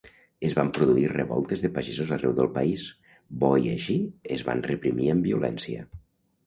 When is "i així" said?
3.67-4.01